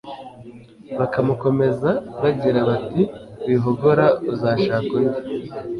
[0.99, 1.91] bakamukomeza
[2.21, 3.01] bagira bati
[3.45, 5.19] Wihogora uzashaka undi